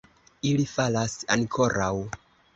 Ili 0.51 0.65
falas 0.71 1.19
ankoraŭ! 1.37 1.93